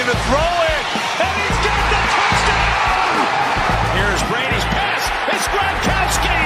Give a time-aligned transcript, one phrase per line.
[0.00, 0.84] looking to throw it,
[1.20, 3.12] and he's got the touchdown!
[3.96, 5.04] Here's Brady's pass.
[5.28, 6.40] It's Gronkowski!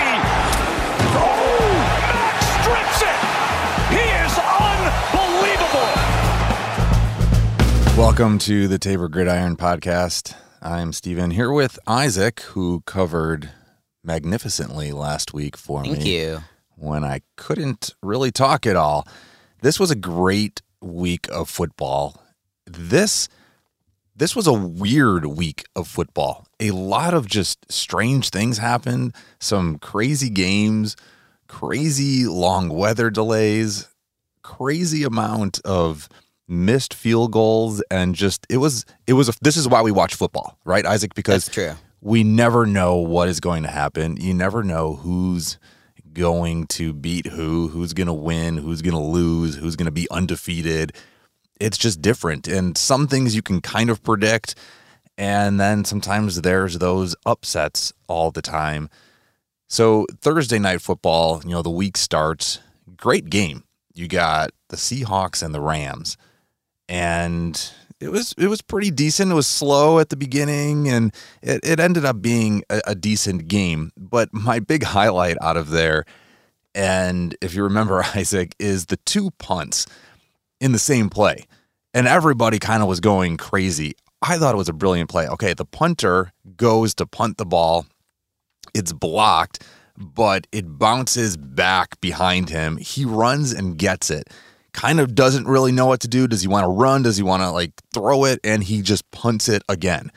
[1.15, 1.71] Oh,
[2.11, 3.21] Max strips it!
[3.95, 4.35] He is
[5.55, 5.95] unbelievable!
[7.96, 10.34] Welcome to the Tabor Gridiron Podcast.
[10.61, 13.50] I'm Steven here with Isaac, who covered
[14.02, 16.41] magnificently last week for Thank me you.
[16.75, 19.07] when I couldn't really talk at all.
[19.62, 22.21] This was a great week of football.
[22.66, 23.29] This
[24.16, 26.46] this was a weird week of football.
[26.60, 30.96] A lot of just strange things happened, some crazy games,
[31.48, 33.88] crazy long weather delays,
[34.42, 36.09] crazy amount of
[36.46, 40.15] missed field goals and just it was it was a, this is why we watch
[40.15, 41.73] football, right Isaac because That's true.
[42.01, 44.16] we never know what is going to happen.
[44.18, 45.59] You never know who's
[46.12, 49.93] going to beat who, who's going to win, who's going to lose, who's going to
[49.93, 50.93] be undefeated.
[51.60, 52.49] It's just different.
[52.49, 54.55] And some things you can kind of predict.
[55.16, 58.91] And then sometimes there's those upsets all the time.
[59.69, 62.61] So Thursday night football, you know, the week starts.
[62.96, 63.65] Great game.
[63.95, 66.16] You got the Seahawks and the Rams.
[66.88, 69.31] And it was it was pretty decent.
[69.31, 73.49] It was slow at the beginning and it, it ended up being a, a decent
[73.49, 73.93] game.
[73.97, 76.05] But my big highlight out of there,
[76.75, 79.87] and if you remember, Isaac, is the two punts
[80.65, 81.47] in the same play.
[81.93, 83.93] And everybody kind of was going crazy.
[84.22, 85.28] I thought it was a brilliant play.
[85.28, 87.84] Okay, the punter goes to punt the ball.
[88.72, 89.62] It's blocked,
[89.98, 92.78] but it bounces back behind him.
[92.78, 94.31] He runs and gets it.
[94.72, 96.26] Kind of doesn't really know what to do.
[96.26, 97.03] Does he want to run?
[97.03, 98.41] Does he want to like throw it?
[98.43, 100.10] And he just punts it again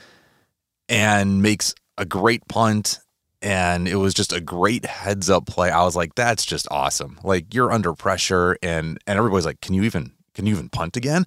[0.88, 3.00] and makes a great punt.
[3.42, 5.70] And it was just a great heads up play.
[5.70, 7.20] I was like, that's just awesome.
[7.22, 10.96] Like you're under pressure and and everybody's like, Can you even can you even punt
[10.96, 11.26] again?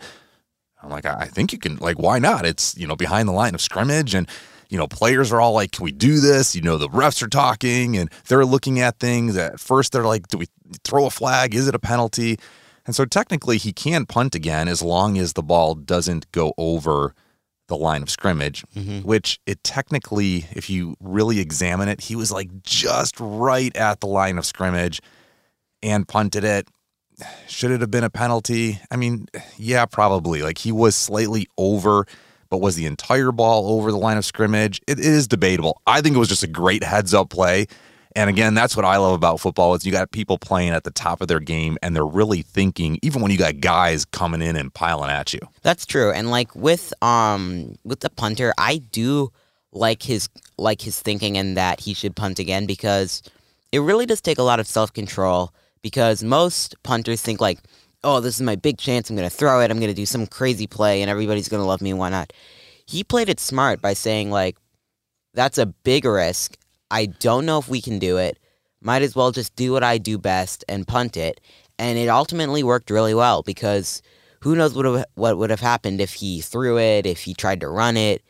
[0.81, 1.77] I'm like, I I think you can.
[1.79, 2.47] Like, why not?
[2.47, 4.29] It's you know behind the line of scrimmage, and
[4.69, 7.29] you know players are all like, "Can we do this?" You know, the refs are
[7.29, 9.37] talking and they're looking at things.
[9.37, 10.47] At first, they're like, "Do we
[10.85, 11.57] throw a flag?
[11.57, 12.39] Is it a penalty?"
[12.87, 17.13] And so technically, he can punt again as long as the ball doesn't go over
[17.67, 18.65] the line of scrimmage.
[18.77, 19.01] Mm-hmm.
[19.01, 24.07] Which it technically, if you really examine it, he was like just right at the
[24.07, 25.01] line of scrimmage
[25.83, 26.69] and punted it.
[27.49, 28.81] Should it have been a penalty?
[28.91, 29.27] I mean,
[29.57, 30.43] yeah, probably.
[30.43, 32.07] Like he was slightly over,
[32.49, 34.81] but was the entire ball over the line of scrimmage?
[34.87, 35.81] It is debatable.
[35.87, 37.67] I think it was just a great heads up play.
[38.17, 40.91] And again, that's what I love about football is you got people playing at the
[40.91, 44.57] top of their game and they're really thinking, even when you got guys coming in
[44.57, 45.41] and piling at you.
[45.63, 46.11] That's true.
[46.11, 49.31] And like with um with the punter, I do
[49.73, 53.23] like his like his thinking and that he should punt again because
[53.71, 57.59] it really does take a lot of self control because most punters think like,
[58.03, 59.11] oh, this is my big chance.
[59.11, 59.71] I'm gonna throw it.
[59.71, 62.33] I'm gonna do some crazy play and everybody's gonna love me and whatnot.
[62.87, 64.57] He played it smart by saying like,
[65.35, 66.57] that's a big risk.
[66.91, 68.39] I don't know if we can do it.
[68.81, 71.41] Might as well just do what I do best and punt it.
[71.79, 74.03] And it ultimately worked really well because
[74.41, 77.69] who knows what what would have happened if he threw it, if he tried to
[77.69, 78.23] run it.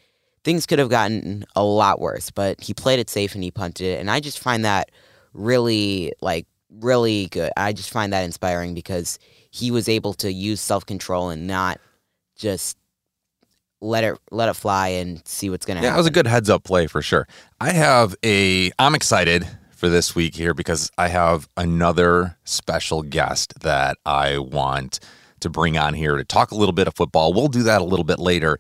[0.43, 3.87] Things could have gotten a lot worse, but he played it safe and he punted
[3.87, 4.01] it.
[4.01, 4.91] And I just find that
[5.35, 7.53] really like really good.
[7.57, 9.19] I just find that inspiring because
[9.51, 11.81] he was able to use self-control and not
[12.37, 12.77] just
[13.81, 15.93] let it let it fly and see what's going to happen.
[15.93, 17.27] Yeah, it was a good heads up play for sure.
[17.61, 23.61] I have a I'm excited for this week here because I have another special guest
[23.61, 25.01] that I want
[25.41, 27.33] to bring on here to talk a little bit of football.
[27.33, 28.59] We'll do that a little bit later.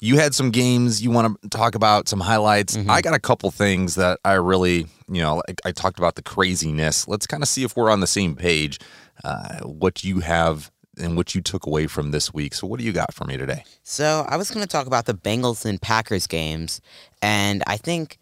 [0.00, 2.76] You had some games you want to talk about, some highlights.
[2.88, 6.22] I got a couple things that I really, you know, like I talked about the
[6.22, 7.06] craziness.
[7.06, 8.78] Let's kind of see if we're on the same page.
[9.22, 12.54] Uh, what you have and what you took away from this week.
[12.54, 13.64] So, what do you got for me today?
[13.82, 16.80] So I was going to talk about the Bengals and Packers games,
[17.20, 18.18] and I think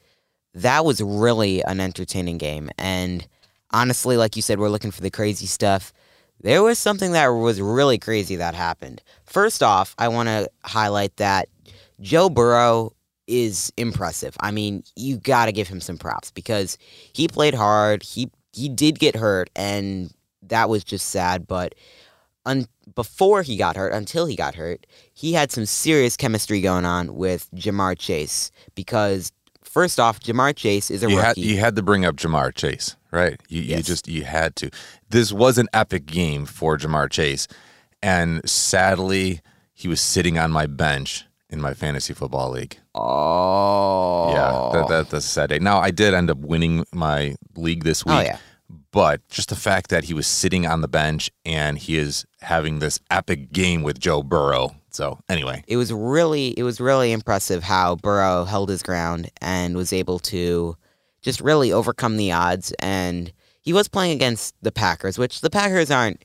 [0.54, 2.70] that was really an entertaining game.
[2.78, 3.26] And
[3.70, 5.92] honestly, like you said, we're looking for the crazy stuff.
[6.40, 9.02] There was something that was really crazy that happened.
[9.24, 11.48] First off, I want to highlight that
[12.00, 12.92] Joe Burrow
[13.26, 14.36] is impressive.
[14.40, 16.78] I mean, you got to give him some props because
[17.12, 18.02] he played hard.
[18.02, 20.12] He he did get hurt, and
[20.42, 21.46] that was just sad.
[21.46, 21.74] But
[22.46, 26.84] un- before he got hurt, until he got hurt, he had some serious chemistry going
[26.84, 29.30] on with Ja'Marr Chase because
[29.62, 31.42] first off, Ja'Marr Chase is a you had, rookie.
[31.42, 33.38] you had to bring up Ja'Marr Chase, right?
[33.48, 34.70] You, you just you had to.
[35.10, 37.46] This was an epic game for Ja'Marr Chase,
[38.02, 39.40] and sadly,
[39.74, 42.76] he was sitting on my bench in my fantasy football league.
[42.94, 45.58] oh, Yeah, that, that, that's a sad day.
[45.58, 48.26] Now I did end up winning my league this oh, week.
[48.26, 48.38] Oh, yeah.
[48.90, 52.78] But just the fact that he was sitting on the bench and he is having
[52.78, 57.62] this epic game with Joe Burrow So anyway, it was really it was really impressive
[57.62, 60.76] how Burrow held his ground and was able to
[61.22, 65.90] just really overcome the odds and he was playing against the Packers, which the Packers
[65.90, 66.24] aren't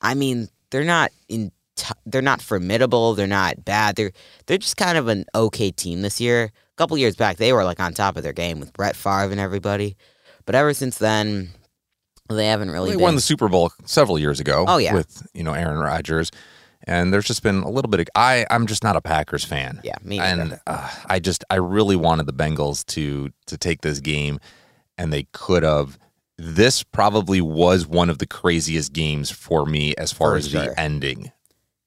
[0.00, 3.96] I mean, they're not in t- they're not formidable, they're not bad.
[3.96, 4.12] They're
[4.46, 6.44] they're just kind of an okay team this year.
[6.44, 9.30] A couple years back they were like on top of their game with Brett Favre
[9.30, 9.96] and everybody.
[10.44, 11.50] But ever since then
[12.28, 13.02] they haven't really they been.
[13.02, 14.64] won the Super Bowl several years ago.
[14.66, 14.94] Oh, yeah.
[14.94, 16.30] with you know Aaron Rodgers,
[16.84, 19.80] and there's just been a little bit of I I'm just not a Packers fan.
[19.84, 24.00] Yeah, me and uh, I just I really wanted the Bengals to to take this
[24.00, 24.40] game,
[24.98, 25.98] and they could have.
[26.38, 30.62] This probably was one of the craziest games for me as far For as sure.
[30.64, 31.30] the ending.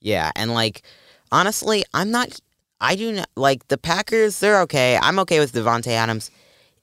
[0.06, 0.84] Yeah, and like
[1.32, 2.40] honestly, I'm not.
[2.80, 4.40] I do not like the Packers.
[4.40, 5.00] They're okay.
[5.02, 6.30] I'm okay with Davante Adams.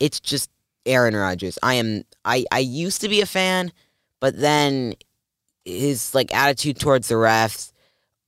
[0.00, 0.50] It's just
[0.86, 1.56] Aaron Rodgers.
[1.62, 2.02] I am.
[2.24, 3.70] I I used to be a fan,
[4.18, 4.94] but then
[5.64, 7.72] his like attitude towards the refs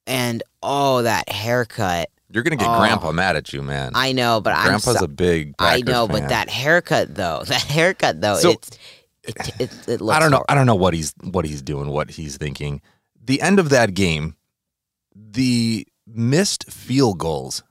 [0.07, 2.11] and oh that haircut.
[2.31, 2.79] You're gonna get Oh.
[2.79, 3.93] Grandpa mad at you, man.
[3.97, 4.67] I know, but I'm.
[4.67, 5.55] Grandpa's so- a big.
[5.59, 6.21] I know, fan.
[6.21, 8.71] but that haircut though, that haircut though, So- it's
[9.25, 10.17] it, it, it looks.
[10.17, 10.37] I don't know.
[10.37, 12.81] hor- I don't know what he's what he's doing, what he's thinking.
[13.25, 14.37] The end of that game,
[15.15, 17.63] the missed field goals.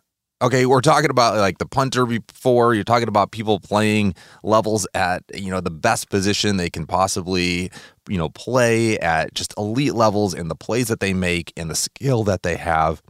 [0.42, 2.74] Okay, we're talking about like the punter before.
[2.74, 4.14] You're talking about people playing
[4.44, 7.72] levels at you know the best position they can possibly
[8.10, 11.76] you know play at just elite levels and the plays that they make and the
[11.76, 13.02] skill that they have.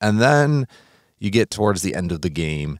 [0.00, 0.66] And then
[1.18, 2.78] you get towards the end of the game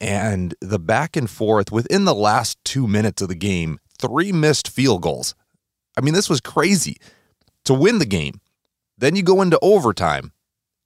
[0.00, 4.68] and the back and forth within the last two minutes of the game, three missed
[4.68, 5.34] field goals.
[5.96, 6.96] I mean, this was crazy
[7.64, 8.40] to win the game.
[8.96, 10.32] Then you go into overtime,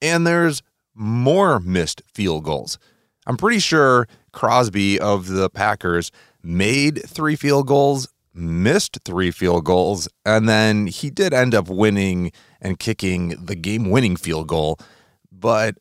[0.01, 0.63] and there's
[0.95, 2.79] more missed field goals.
[3.27, 6.11] I'm pretty sure Crosby of the Packers
[6.43, 12.33] made three field goals, missed three field goals, and then he did end up winning
[12.61, 14.79] and kicking the game winning field goal.
[15.31, 15.77] But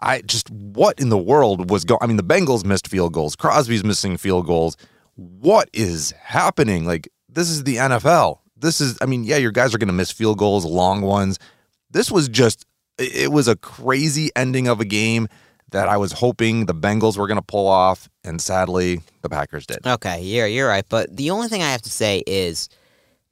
[0.00, 1.98] I just what in the world was going?
[2.00, 3.36] I mean, the Bengals missed field goals.
[3.36, 4.76] Crosby's missing field goals.
[5.16, 6.86] What is happening?
[6.86, 8.38] Like this is the NFL.
[8.60, 8.98] This is.
[9.00, 11.38] I mean, yeah, your guys are going to miss field goals, long ones.
[11.90, 12.64] This was just.
[12.98, 15.28] It was a crazy ending of a game
[15.70, 19.66] that I was hoping the Bengals were going to pull off, and sadly, the Packers
[19.66, 19.86] did.
[19.86, 20.84] Okay, you're you're right.
[20.88, 22.68] But the only thing I have to say is,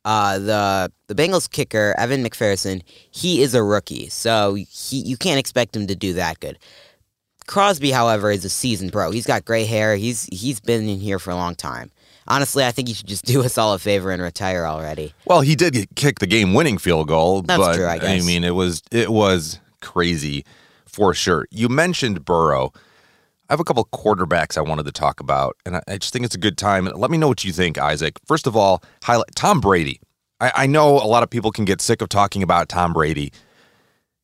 [0.05, 5.39] uh, the the Bengals kicker Evan McPherson, he is a rookie, so he you can't
[5.39, 6.59] expect him to do that good.
[7.47, 9.11] Crosby, however, is a seasoned pro.
[9.11, 9.97] He's got gray hair.
[9.97, 11.91] He's he's been in here for a long time.
[12.29, 15.15] Honestly, I think he should just do us all a favor and retire already.
[15.27, 18.23] Well, he did get- kick the game-winning field goal, That's but true, I guess.
[18.23, 20.45] I mean, it was it was crazy
[20.87, 21.47] for sure.
[21.51, 22.73] You mentioned Burrow.
[23.49, 26.25] I have a couple quarterbacks I wanted to talk about, and I, I just think
[26.25, 26.87] it's a good time.
[26.87, 28.19] Let me know what you think, Isaac.
[28.27, 30.01] First of all, highlight Tom Brady.
[30.41, 33.33] I, I know a lot of people can get sick of talking about Tom Brady.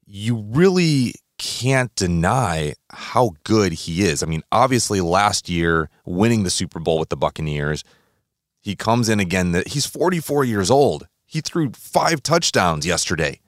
[0.06, 4.22] You really can't deny how good he is.
[4.22, 7.82] I mean, obviously, last year winning the Super Bowl with the Buccaneers,
[8.60, 9.50] he comes in again.
[9.50, 11.08] That he's 44 years old.
[11.26, 13.40] He threw five touchdowns yesterday.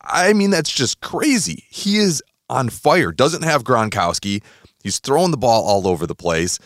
[0.00, 1.64] I mean, that's just crazy.
[1.68, 3.10] He is on fire.
[3.10, 4.40] Doesn't have Gronkowski.
[4.84, 6.60] He's throwing the ball all over the place,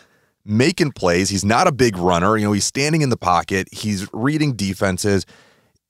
[0.44, 1.30] making plays.
[1.30, 2.36] He's not a big runner.
[2.36, 3.68] You know, he's standing in the pocket.
[3.72, 5.24] He's reading defenses.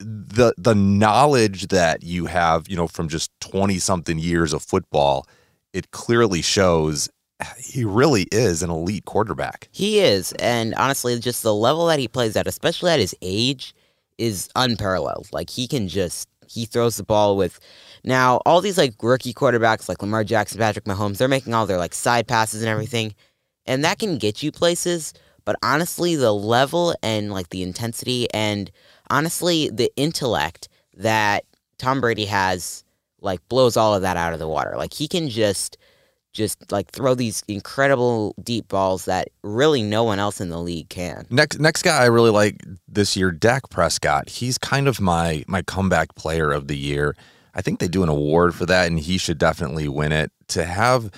[0.04, 5.26] The the knowledge that you have, you know, from just 20 something years of football,
[5.72, 7.08] it clearly shows
[7.58, 9.68] he really is an elite quarterback.
[9.72, 13.74] He is, and honestly, just the level that he plays at, especially at his age,
[14.18, 15.28] is unparalleled.
[15.32, 17.60] Like he can just he throws the ball with.
[18.04, 21.78] Now all these like rookie quarterbacks like Lamar Jackson, Patrick Mahomes, they're making all their
[21.78, 23.14] like side passes and everything,
[23.66, 25.12] and that can get you places.
[25.44, 28.70] But honestly, the level and like the intensity and
[29.12, 31.44] honestly the intellect that
[31.78, 32.82] Tom Brady has
[33.20, 34.74] like blows all of that out of the water.
[34.76, 35.76] Like he can just
[36.32, 40.88] just like throw these incredible deep balls that really no one else in the league
[40.88, 41.26] can.
[41.30, 44.30] Next next guy I really like this year, Dak Prescott.
[44.30, 47.14] He's kind of my my comeback player of the year.
[47.54, 50.32] I think they do an award for that, and he should definitely win it.
[50.48, 51.10] To have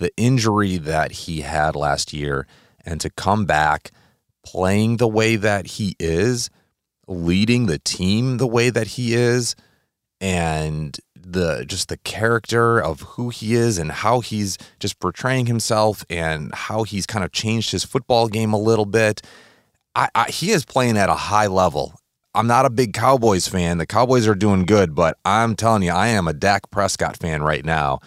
[0.00, 2.46] the injury that he had last year
[2.84, 3.92] and to come back
[4.44, 6.50] playing the way that he is,
[7.08, 9.54] leading the team the way that he is,
[10.20, 16.04] and the just the character of who he is and how he's just portraying himself
[16.08, 19.22] and how he's kind of changed his football game a little bit.
[19.94, 21.98] I, I, he is playing at a high level.
[22.34, 23.78] I'm not a big Cowboys fan.
[23.78, 27.42] The Cowboys are doing good, but I'm telling you, I am a Dak Prescott fan
[27.42, 28.00] right now.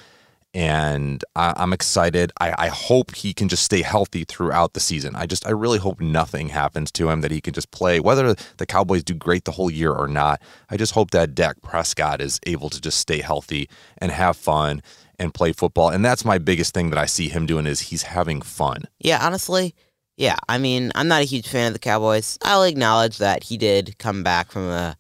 [0.54, 2.32] And I, I'm excited.
[2.40, 5.16] I, I hope he can just stay healthy throughout the season.
[5.16, 8.36] I just I really hope nothing happens to him that he can just play, whether
[8.58, 10.42] the Cowboys do great the whole year or not.
[10.70, 14.82] I just hope that Dak Prescott is able to just stay healthy and have fun
[15.20, 15.90] and play football.
[15.90, 18.86] And that's my biggest thing that I see him doing is he's having fun.
[19.00, 19.76] Yeah, honestly,
[20.18, 20.38] yeah.
[20.48, 22.40] I mean, I'm not a huge fan of the Cowboys.
[22.44, 24.98] I'll acknowledge that he did come back from a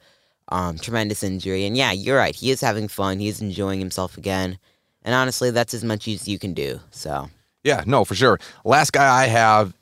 [0.49, 2.35] um, tremendous injury, and yeah, you're right.
[2.35, 3.19] He is having fun.
[3.19, 4.59] He is enjoying himself again.
[5.03, 6.79] And honestly, that's as much as you can do.
[6.91, 7.29] So.
[7.63, 8.39] Yeah, no, for sure.
[8.63, 9.73] Last guy I have,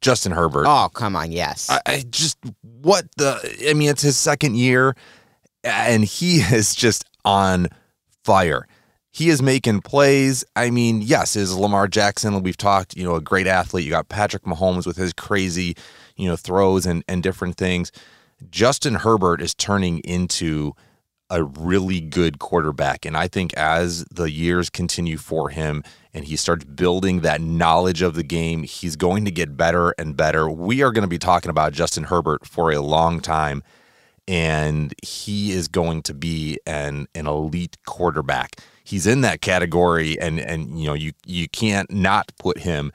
[0.00, 0.66] Justin Herbert.
[0.66, 1.68] Oh, come on, yes.
[1.70, 2.38] I, I just
[2.82, 4.94] what the I mean, it's his second year,
[5.64, 7.68] and he is just on
[8.24, 8.66] fire.
[9.10, 10.44] He is making plays.
[10.54, 12.42] I mean, yes, is Lamar Jackson.
[12.42, 13.84] We've talked, you know, a great athlete.
[13.84, 15.74] You got Patrick Mahomes with his crazy,
[16.16, 17.90] you know, throws and and different things.
[18.50, 20.74] Justin Herbert is turning into
[21.30, 23.04] a really good quarterback.
[23.04, 25.82] And I think as the years continue for him
[26.14, 30.16] and he starts building that knowledge of the game, he's going to get better and
[30.16, 30.48] better.
[30.48, 33.62] We are going to be talking about Justin Herbert for a long time.
[34.28, 38.56] And he is going to be an, an elite quarterback.
[38.82, 42.92] He's in that category, and and you know you you can't not put him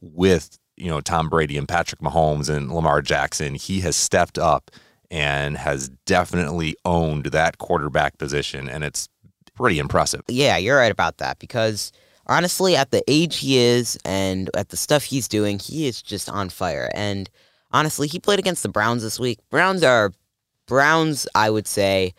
[0.00, 3.54] with you know Tom Brady and Patrick Mahomes and Lamar Jackson.
[3.54, 4.70] He has stepped up
[5.14, 9.08] and has definitely owned that quarterback position, and it's
[9.54, 10.22] pretty impressive.
[10.28, 11.92] Yeah, you're right about that because
[12.26, 16.28] honestly, at the age he is and at the stuff he's doing, he is just
[16.28, 16.90] on fire.
[16.94, 17.30] And
[17.70, 19.38] honestly, he played against the Browns this week.
[19.50, 20.12] Browns are
[20.66, 22.12] Browns, I would say,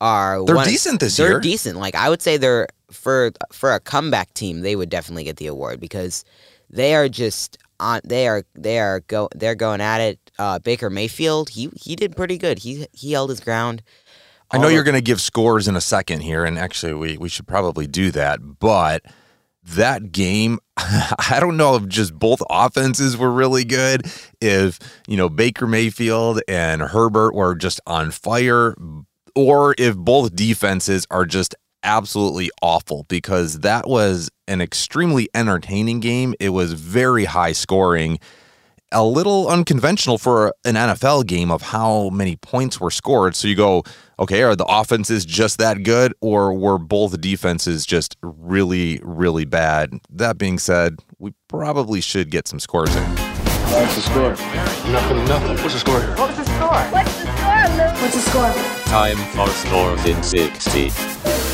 [0.00, 1.40] are They're one- decent this they're year.
[1.40, 1.78] decent.
[1.78, 5.48] Like I would say, they're for for a comeback team, they would definitely get the
[5.48, 6.24] award because
[6.70, 8.00] they are just on.
[8.04, 10.25] They are they are go they're going at it.
[10.38, 12.60] Uh, Baker Mayfield, he he did pretty good.
[12.60, 13.82] He he held his ground.
[14.50, 17.28] I know you're going to give scores in a second here, and actually, we, we
[17.28, 18.38] should probably do that.
[18.60, 19.04] But
[19.64, 24.06] that game, I don't know if just both offenses were really good,
[24.40, 24.78] if,
[25.08, 28.76] you know, Baker Mayfield and Herbert were just on fire,
[29.34, 36.34] or if both defenses are just absolutely awful, because that was an extremely entertaining game.
[36.38, 38.20] It was very high scoring
[38.92, 43.34] a little unconventional for an NFL game of how many points were scored.
[43.34, 43.82] So you go,
[44.18, 49.92] okay, are the offenses just that good, or were both defenses just really, really bad?
[50.10, 53.02] That being said, we probably should get some scores in.
[53.02, 54.30] What's the score?
[54.92, 55.56] Nothing, nothing.
[55.58, 56.00] What's the score?
[56.00, 58.00] What's the score, Luke?
[58.00, 58.52] What's the score?
[58.84, 60.90] Time for scores in 60.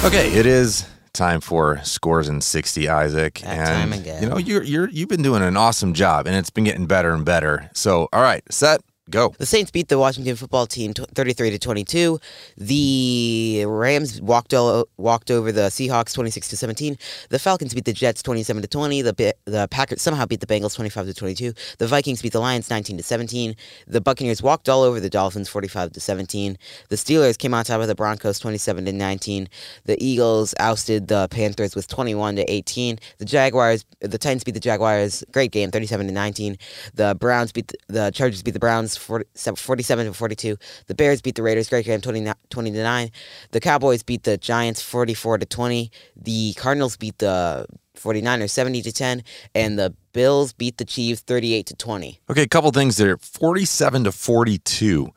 [0.07, 3.41] Okay, it is time for scores in 60 isaac.
[3.41, 6.65] That and you know you're you're you've been doing an awesome job and it's been
[6.65, 7.71] getting better and better.
[7.75, 8.81] So all right set
[9.13, 12.19] go The Saints beat the Washington football team tw- 33 to 22.
[12.57, 16.97] The Rams walked o- walked over the Seahawks 26 to 17.
[17.29, 19.03] The Falcons beat the Jets 27 to 20.
[19.03, 21.53] The the Packers somehow beat the Bengals 25 to 22.
[21.79, 23.55] The Vikings beat the Lions 19 to 17.
[23.87, 26.57] The Buccaneers walked all over the Dolphins 45 to 17.
[26.89, 29.49] The Steelers came on top of the Broncos 27 to 19.
[29.85, 32.99] The Eagles ousted the Panthers with 21 to 18.
[33.19, 36.59] The Jaguars the Titans beat the Jaguars great game 37 to 19.
[36.95, 40.57] The Browns beat the, the Chargers beat the Browns 40, 47 to 42.
[40.87, 43.11] The Bears beat the Raiders great game 20, 20 to 9.
[43.51, 45.91] The Cowboys beat the Giants 44 to 20.
[46.17, 47.67] The Cardinals beat the
[47.97, 49.23] 49ers 70 to 10
[49.55, 52.21] and the Bills beat the Chiefs 38 to 20.
[52.31, 55.11] okay a couple things there 47 to 42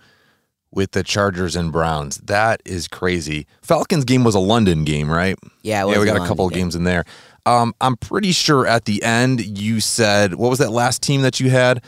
[0.72, 5.38] with the chargers and browns that is crazy falcons game was a london game right
[5.64, 6.64] Yeah, yeah we got a London couple of game.
[6.64, 7.06] games in there
[7.46, 11.40] um, i'm pretty sure at the end you said what was that last team that
[11.40, 11.82] you had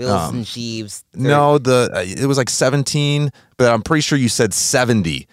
[0.00, 1.04] Bills Um, and Chiefs.
[1.12, 5.26] thir- No, the uh, it was like 17, but I'm pretty sure you said 70.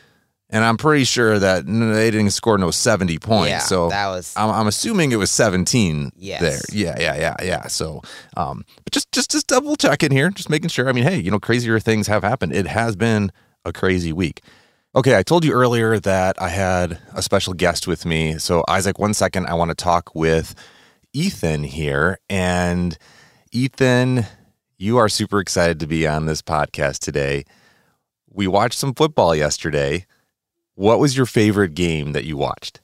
[0.49, 3.49] And I'm pretty sure that they didn't score no 70 points.
[3.49, 6.39] Yeah, so that was- I'm, I'm assuming it was 17 Yes.
[6.41, 6.59] there.
[6.71, 7.67] Yeah, yeah, yeah, yeah.
[7.67, 8.01] So,
[8.37, 10.87] um, but just just just double checking here, just making sure.
[10.87, 12.53] I mean, hey, you know, crazier things have happened.
[12.53, 13.31] It has been
[13.65, 14.41] a crazy week.
[14.95, 18.37] Okay, I told you earlier that I had a special guest with me.
[18.39, 20.55] So, Isaac, one second, I want to talk with
[21.13, 22.19] Ethan here.
[22.29, 22.97] And
[23.51, 24.25] Ethan,
[24.77, 27.45] you are super excited to be on this podcast today.
[28.31, 30.05] We watched some football yesterday.
[30.75, 32.81] What was your favorite game that you watched?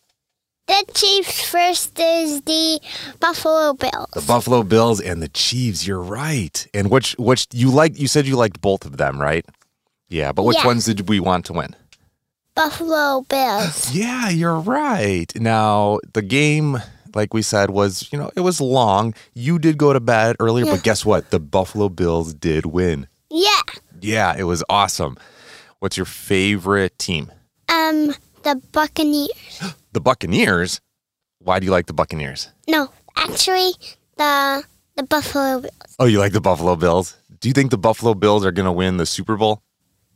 [0.67, 2.79] The Chiefs versus the
[3.19, 4.07] Buffalo Bills.
[4.13, 5.85] The Buffalo Bills and the Chiefs.
[5.85, 6.65] You're right.
[6.73, 7.99] And which which you like?
[7.99, 9.45] You said you liked both of them, right?
[10.09, 10.67] Yeah, but which Yeah.
[10.67, 11.75] ones did we want to win?
[12.55, 13.91] Buffalo Bills.
[13.93, 15.31] Yeah, you're right.
[15.35, 16.81] Now, the game,
[17.15, 19.13] like we said, was, you know, it was long.
[19.33, 21.31] You did go to bed earlier, but guess what?
[21.31, 23.07] The Buffalo Bills did win.
[23.29, 23.61] Yeah.
[24.01, 25.17] Yeah, it was awesome.
[25.79, 27.31] What's your favorite team?
[27.69, 29.61] Um, the Buccaneers.
[29.93, 30.81] The Buccaneers.
[31.37, 32.49] Why do you like the Buccaneers?
[32.67, 33.73] No, actually,
[34.17, 34.63] the
[34.95, 35.95] the Buffalo Bills.
[35.99, 37.15] Oh, you like the Buffalo Bills?
[37.39, 39.61] Do you think the Buffalo Bills are going to win the Super Bowl?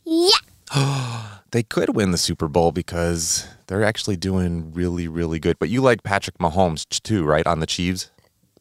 [0.03, 0.29] Yeah.
[1.51, 5.57] They could win the Super Bowl because they're actually doing really, really good.
[5.59, 7.47] But you like Patrick Mahomes too, right?
[7.47, 8.09] On the Chiefs?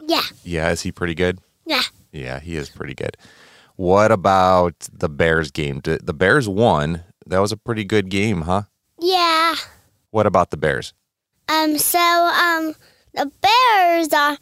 [0.01, 0.23] Yeah.
[0.45, 1.41] Yeah, is he pretty good?
[1.65, 1.83] Yeah.
[2.13, 3.17] Yeah, he is pretty good.
[3.75, 5.81] What about the Bears game?
[5.83, 7.03] The Bears won.
[7.27, 8.63] That was a pretty good game, huh?
[9.01, 9.57] Yeah.
[10.11, 10.95] What about the Bears?
[11.49, 11.77] Um.
[11.79, 12.75] So um,
[13.15, 14.39] the Bears are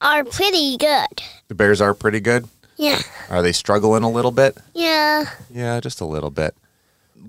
[0.00, 1.22] are pretty good.
[1.48, 2.48] The Bears are pretty good.
[2.76, 3.00] Yeah.
[3.30, 4.56] Are they struggling a little bit?
[4.74, 5.24] Yeah.
[5.50, 6.54] Yeah, just a little bit.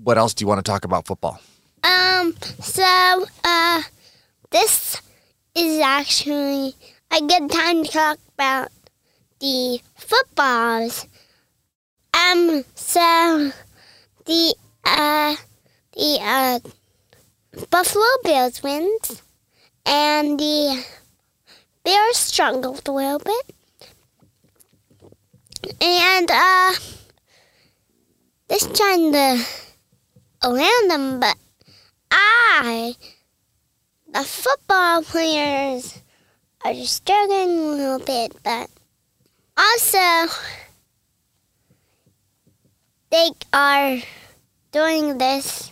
[0.02, 1.40] What else do you want to talk about football?
[1.82, 2.34] Um.
[2.60, 3.82] So uh,
[4.50, 5.00] this
[5.54, 6.74] is actually
[7.10, 8.70] a good time to talk about
[9.40, 11.06] the footballs.
[12.14, 12.64] Um.
[12.74, 13.52] So
[14.26, 14.54] the
[14.84, 15.36] uh
[15.92, 16.58] the uh
[17.70, 19.22] Buffalo Bills wins,
[19.84, 20.84] and the
[21.82, 23.54] Bears struggled a little bit,
[25.80, 26.74] and uh,
[28.48, 29.44] this trying to
[30.42, 31.36] around them, but
[32.10, 32.94] I,
[34.12, 36.02] the football players,
[36.64, 38.68] are struggling a little bit, but
[39.56, 40.32] also
[43.10, 43.98] they are
[44.72, 45.70] doing this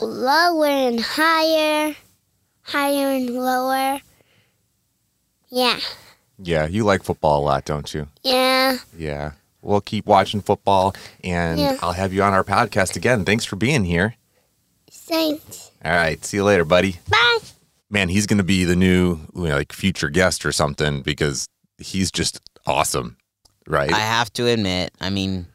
[0.00, 1.94] lower and higher,
[2.62, 4.00] higher and lower.
[5.48, 5.78] Yeah,
[6.42, 8.08] Yeah, you like football a lot, don't you?
[8.22, 8.78] yeah.
[8.96, 9.32] Yeah.
[9.66, 10.94] We'll keep watching football
[11.24, 11.76] and Yeah.
[11.82, 13.24] I'll have you on our podcast again.
[13.24, 14.14] Thanks for being here.
[14.90, 15.70] Thanks.
[15.84, 16.24] All right.
[16.24, 16.96] See you later, buddy.
[17.08, 17.38] Bye.
[17.90, 21.48] Man, he's going to be the new you know, like future guest or something because
[21.78, 23.16] he's just awesome,
[23.66, 23.92] right?
[23.92, 25.46] I have to admit, I mean,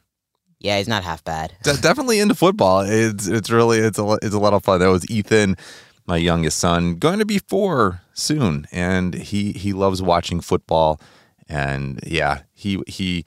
[0.59, 1.53] yeah, he's not half bad.
[1.63, 2.81] De- definitely into football.
[2.81, 4.79] It's it's really it's a it's a lot of fun.
[4.79, 5.57] That was Ethan,
[6.05, 11.01] my youngest son, going to be four soon, and he he loves watching football.
[11.49, 13.25] And yeah, he he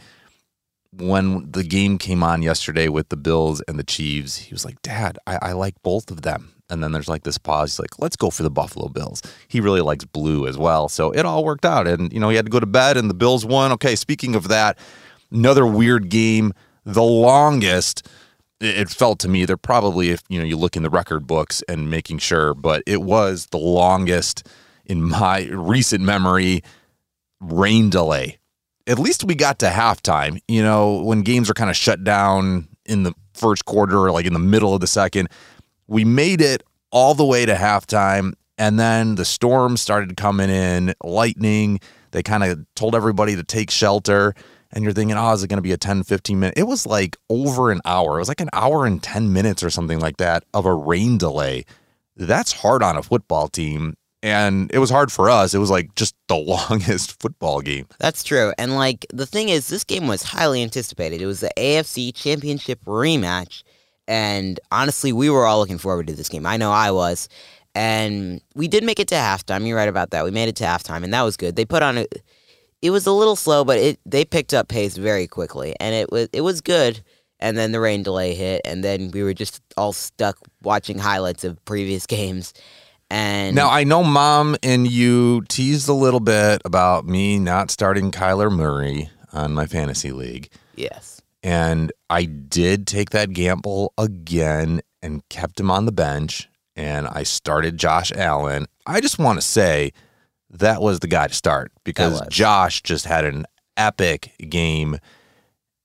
[0.99, 4.81] when the game came on yesterday with the Bills and the Chiefs, he was like,
[4.83, 7.73] "Dad, I, I like both of them." And then there's like this pause.
[7.73, 11.11] He's like, "Let's go for the Buffalo Bills." He really likes blue as well, so
[11.11, 11.87] it all worked out.
[11.87, 13.73] And you know, he had to go to bed, and the Bills won.
[13.73, 14.79] Okay, speaking of that,
[15.31, 16.53] another weird game,
[16.85, 18.07] the longest.
[18.61, 21.63] It felt to me they're probably if you know you look in the record books
[21.69, 24.47] and making sure, but it was the longest
[24.87, 26.63] in my recent memory
[27.41, 28.39] rain delay.
[28.87, 30.41] At least we got to halftime.
[30.49, 34.27] You know, when games are kind of shut down in the first quarter or like
[34.27, 35.29] in the middle of the second,
[35.87, 38.35] we made it all the way to halftime.
[38.57, 41.81] And then the storm started coming in, lightning.
[42.13, 44.35] They kind of told everybody to take shelter.
[44.71, 46.55] And you're thinking, oh, is it going to be a 10, 15 minute?
[46.57, 48.17] It was like over an hour.
[48.17, 51.19] It was like an hour and 10 minutes or something like that of a rain
[51.19, 51.65] delay.
[52.17, 53.95] That's hard on a football team.
[54.25, 55.53] And it was hard for us.
[55.53, 56.37] It was like just the
[56.71, 57.87] longest football game.
[58.01, 58.55] That's true.
[58.57, 61.21] And like the thing is, this game was highly anticipated.
[61.21, 63.65] It was the AFC Championship rematch,
[64.09, 66.47] and honestly, we were all looking forward to this game.
[66.47, 67.29] I know I was.
[67.75, 69.67] And we did make it to halftime.
[69.67, 70.25] You're right about that.
[70.25, 71.57] We made it to halftime, and that was good.
[71.57, 72.07] They put on a.
[72.81, 76.11] It was a little slow, but it they picked up pace very quickly, and it
[76.11, 77.03] was it was good.
[77.41, 81.45] And then the rain delay hit, and then we were just all stuck watching highlights
[81.45, 82.55] of previous games.
[83.15, 88.11] And Now, I know mom and you teased a little bit about me not starting
[88.11, 90.49] Kyler Murray on my fantasy league.
[90.75, 96.49] yes, And I did take that gamble again and kept him on the bench.
[96.75, 98.67] And I started Josh Allen.
[98.85, 99.93] I just want to say
[100.51, 102.21] that was the guy to start because.
[102.31, 103.47] Josh just had an
[103.77, 104.99] epic game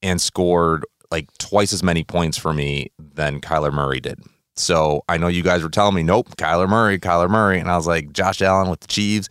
[0.02, 4.20] and scored like twice as many points for me than Kyler Murray did.
[4.60, 7.60] So I know you guys were telling me, nope, Kyler Murray, Kyler Murray.
[7.60, 9.30] And I was like, Josh Allen with the Chiefs.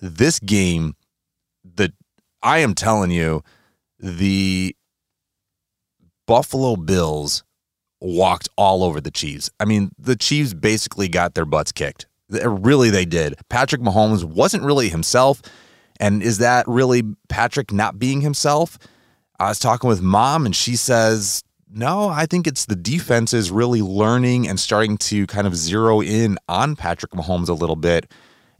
[0.00, 0.96] This game,
[1.64, 1.92] the
[2.42, 3.42] I am telling you,
[3.98, 4.76] the
[6.26, 7.44] Buffalo Bills
[8.00, 9.50] walked all over the Chiefs.
[9.60, 12.06] I mean, the Chiefs basically got their butts kicked.
[12.28, 13.34] Really, they did.
[13.48, 15.40] Patrick Mahomes wasn't really himself.
[16.00, 18.78] And is that really Patrick not being himself?
[19.38, 21.42] I was talking with mom, and she says,
[21.74, 26.00] no, I think it's the defense is really learning and starting to kind of zero
[26.00, 28.10] in on Patrick Mahomes a little bit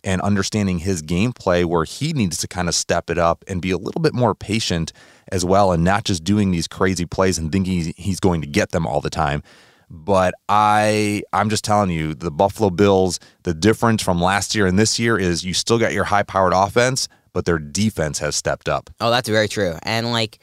[0.03, 3.71] and understanding his gameplay where he needs to kind of step it up and be
[3.71, 4.93] a little bit more patient
[5.33, 8.71] as well and not just doing these crazy plays and thinking he's- going to get
[8.73, 9.43] them all the time.
[9.91, 14.79] But I I'm just telling you, the Buffalo Bills, the difference from last year and
[14.79, 18.69] this year is you still got your high powered offense, but their defense has stepped
[18.69, 18.91] up.
[19.01, 19.75] Oh, that's very true.
[19.83, 20.39] And like,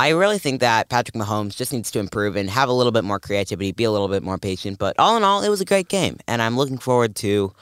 [0.00, 3.02] I really think that Patrick Mahomes just needs to improve and have a little bit
[3.02, 4.78] more creativity, be a little bit more patient.
[4.78, 7.52] But all in all, it was a great game, and I'm looking forward to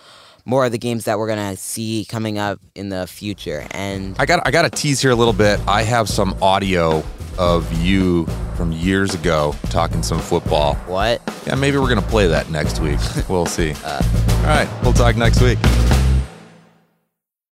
[0.44, 3.66] more of the games that we're gonna see coming up in the future.
[3.70, 5.60] And I got I got to tease here a little bit.
[5.66, 7.02] I have some audio
[7.38, 10.74] of you from years ago talking some football.
[10.86, 11.20] what?
[11.46, 13.00] Yeah, maybe we're gonna play that next week.
[13.28, 13.74] we'll see.
[13.82, 14.02] Uh.
[14.40, 15.58] All right, we'll talk next week.